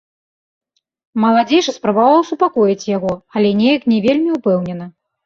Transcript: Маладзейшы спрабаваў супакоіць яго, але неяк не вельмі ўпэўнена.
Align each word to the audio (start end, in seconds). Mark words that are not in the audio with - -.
Маладзейшы 1.23 1.71
спрабаваў 1.75 2.21
супакоіць 2.29 2.87
яго, 2.97 3.13
але 3.41 3.49
неяк 3.59 3.83
не 3.93 3.99
вельмі 4.07 4.29
ўпэўнена. 4.39 4.89